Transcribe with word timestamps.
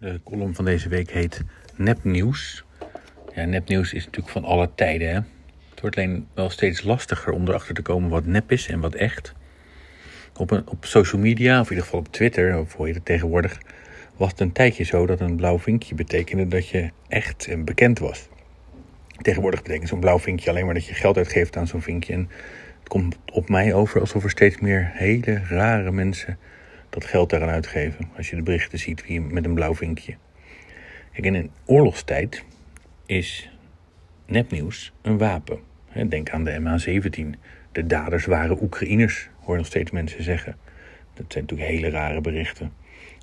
De 0.00 0.20
column 0.24 0.54
van 0.54 0.64
deze 0.64 0.88
week 0.88 1.10
heet 1.10 1.42
Nepnieuws. 1.76 2.64
Ja, 3.34 3.44
nepnieuws 3.44 3.92
is 3.92 4.04
natuurlijk 4.04 4.32
van 4.32 4.44
alle 4.44 4.70
tijden. 4.74 5.08
Hè? 5.08 5.14
Het 5.70 5.80
wordt 5.80 5.96
alleen 5.96 6.26
wel 6.34 6.50
steeds 6.50 6.82
lastiger 6.82 7.32
om 7.32 7.48
erachter 7.48 7.74
te 7.74 7.82
komen 7.82 8.10
wat 8.10 8.26
nep 8.26 8.52
is 8.52 8.68
en 8.68 8.80
wat 8.80 8.94
echt. 8.94 9.34
Op, 10.36 10.50
een, 10.50 10.68
op 10.68 10.84
social 10.84 11.20
media, 11.20 11.60
of 11.60 11.64
in 11.64 11.70
ieder 11.70 11.84
geval 11.84 12.00
op 12.00 12.12
Twitter, 12.12 12.58
of 12.58 12.76
je 12.78 12.92
het 12.92 13.04
tegenwoordig, 13.04 13.60
was 14.16 14.30
het 14.30 14.40
een 14.40 14.52
tijdje 14.52 14.84
zo 14.84 15.06
dat 15.06 15.20
een 15.20 15.36
blauw 15.36 15.58
vinkje 15.58 15.94
betekende 15.94 16.48
dat 16.48 16.68
je 16.68 16.90
echt 17.08 17.46
en 17.46 17.64
bekend 17.64 17.98
was. 17.98 18.28
Tegenwoordig 19.22 19.62
betekent 19.62 19.88
zo'n 19.88 20.00
blauw 20.00 20.18
vinkje 20.18 20.50
alleen 20.50 20.64
maar 20.64 20.74
dat 20.74 20.86
je 20.86 20.94
geld 20.94 21.16
uitgeeft 21.16 21.56
aan 21.56 21.66
zo'n 21.66 21.82
vinkje. 21.82 22.12
En 22.12 22.28
het 22.78 22.88
komt 22.88 23.18
op 23.32 23.48
mij 23.48 23.74
over 23.74 24.00
alsof 24.00 24.24
er 24.24 24.30
steeds 24.30 24.58
meer 24.58 24.90
hele 24.92 25.42
rare 25.48 25.92
mensen 25.92 26.38
dat 26.90 27.04
geld 27.04 27.30
daaraan 27.30 27.48
uitgeven. 27.48 28.08
Als 28.16 28.30
je 28.30 28.36
de 28.36 28.42
berichten 28.42 28.78
ziet 28.78 29.06
wie 29.06 29.20
met 29.20 29.44
een 29.44 29.54
blauw 29.54 29.74
vinkje. 29.74 30.16
Kijk, 31.12 31.24
in 31.24 31.34
een 31.34 31.50
oorlogstijd 31.64 32.44
is 33.06 33.50
nepnieuws 34.26 34.92
een 35.02 35.18
wapen. 35.18 35.58
Denk 36.08 36.30
aan 36.30 36.44
de 36.44 36.60
MH17. 36.60 37.38
De 37.72 37.86
daders 37.86 38.24
waren 38.24 38.62
Oekraïners, 38.62 39.28
hoor 39.40 39.56
nog 39.56 39.66
steeds 39.66 39.90
mensen 39.90 40.22
zeggen. 40.22 40.56
Dat 41.14 41.32
zijn 41.32 41.44
natuurlijk 41.44 41.70
hele 41.70 41.90
rare 41.90 42.20
berichten. 42.20 42.72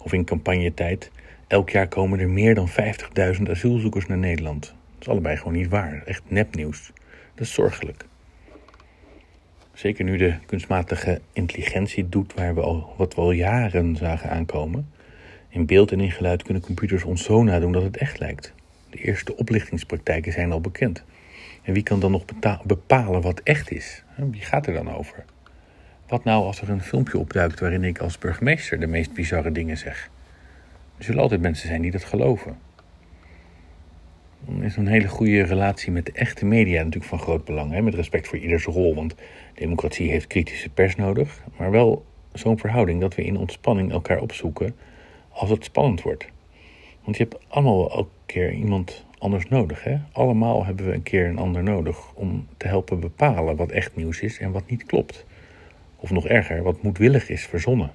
Of 0.04 0.14
in 0.14 0.26
campagnetijd. 0.26 1.12
Elk 1.48 1.70
jaar 1.70 1.88
komen 1.88 2.20
er 2.20 2.30
meer 2.30 2.56
dan 2.56 2.70
50.000 2.70 3.50
asielzoekers 3.50 4.06
naar 4.06 4.18
Nederland. 4.18 4.66
Dat 4.66 5.02
is 5.02 5.08
allebei 5.08 5.38
gewoon 5.38 5.54
niet 5.54 5.68
waar. 5.68 6.04
Echt 6.06 6.22
nepnieuws. 6.28 6.92
Dat 7.36 7.46
is 7.46 7.54
zorgelijk. 7.54 8.06
Zeker 9.78 10.04
nu 10.04 10.18
de 10.18 10.36
kunstmatige 10.46 11.22
intelligentie 11.34 12.10
doet 12.10 12.34
waar 12.34 12.56
we 12.56 12.62
al, 12.62 12.94
wat 12.98 13.16
we 13.16 13.22
al 13.22 13.32
jaren 13.32 13.96
zagen 13.96 14.30
aankomen. 14.30 14.90
In 15.50 15.66
beeld 15.66 15.92
en 15.92 16.00
in 16.00 16.12
geluid 16.12 16.44
kunnen 16.44 16.64
computers 16.64 17.04
ons 17.04 17.24
zo 17.24 17.44
nadoen 17.44 17.72
dat 17.72 17.84
het 17.84 17.98
echt 17.98 18.20
lijkt. 18.20 18.54
De 18.90 18.98
eerste 18.98 19.36
oplichtingspraktijken 19.36 20.32
zijn 20.32 20.52
al 20.52 20.62
bekend. 20.62 21.04
En 21.64 21.74
wie 21.74 21.84
kan 21.84 22.00
dan 22.00 22.12
nog 22.12 22.26
bepalen 22.64 23.22
wat 23.22 23.42
echt 23.44 23.72
is? 23.72 24.04
Wie 24.16 24.42
gaat 24.42 24.68
er 24.68 24.74
dan 24.74 24.96
over? 24.96 25.26
Wat 26.08 26.24
nou 26.24 26.44
als 26.44 26.62
er 26.62 26.70
een 26.70 26.82
filmpje 26.82 27.18
opduikt 27.18 27.60
waarin 27.60 27.84
ik 27.84 28.00
als 28.00 28.18
burgemeester 28.18 28.80
de 28.80 28.88
meest 28.88 29.14
bizarre 29.14 29.52
dingen 29.52 29.78
zeg? 29.78 30.10
Er 30.98 31.04
zullen 31.04 31.22
altijd 31.22 31.42
mensen 31.42 31.68
zijn 31.68 31.82
die 31.82 31.92
dat 31.92 32.04
geloven. 32.04 32.67
Dan 34.48 34.64
is 34.64 34.76
een 34.76 34.88
hele 34.88 35.08
goede 35.08 35.44
relatie 35.44 35.92
met 35.92 36.06
de 36.06 36.12
echte 36.12 36.46
media 36.46 36.78
natuurlijk 36.78 37.06
van 37.06 37.20
groot 37.20 37.46
belang. 37.46 37.72
Hè? 37.72 37.82
Met 37.82 37.96
respect 37.96 38.28
voor 38.28 38.38
ieders 38.38 38.66
rol. 38.66 38.96
Want 38.96 39.16
democratie 39.54 40.10
heeft 40.10 40.28
kritische 40.28 40.70
pers 40.70 40.96
nodig. 40.96 41.44
Maar 41.58 41.72
wel 41.72 42.06
zo'n 42.34 42.60
verhouding 42.60 43.02
dat 43.02 43.16
we 43.16 43.24
in 43.24 43.38
ontspanning 43.38 43.92
elkaar 43.92 44.20
opzoeken 44.20 44.76
als 45.30 45.50
het 45.50 45.64
spannend 45.64 46.02
wordt. 46.02 46.28
Want 47.04 47.18
je 47.18 47.24
hebt 47.24 47.46
allemaal 47.48 47.92
elke 47.92 48.10
keer 48.26 48.54
iemand 48.54 49.06
anders 49.18 49.48
nodig. 49.48 49.84
Hè? 49.84 49.98
Allemaal 50.12 50.66
hebben 50.66 50.86
we 50.86 50.94
een 50.94 51.04
keer 51.04 51.28
een 51.28 51.38
ander 51.38 51.64
nodig 51.64 52.14
om 52.14 52.48
te 52.58 52.68
helpen 52.68 53.00
bepalen 53.00 53.56
wat 53.56 53.72
echt 53.72 53.96
nieuws 53.96 54.22
is 54.22 54.40
en 54.40 54.52
wat 54.52 54.70
niet 54.70 54.86
klopt. 54.86 55.26
Of 55.96 56.12
nog 56.12 56.28
erger, 56.28 56.64
wat 56.64 56.82
moedwillig 56.82 57.30
is 57.30 57.46
verzonnen. 57.46 57.92